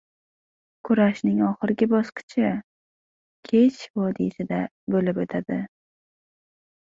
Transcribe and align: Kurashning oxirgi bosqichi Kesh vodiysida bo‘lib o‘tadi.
Kurashning 0.87 1.43
oxirgi 1.47 1.87
bosqichi 1.91 2.47
Kesh 3.51 3.83
vodiysida 4.01 4.63
bo‘lib 4.97 5.21
o‘tadi. 5.27 5.61